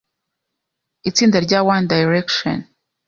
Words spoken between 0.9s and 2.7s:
itsinda rya One Direction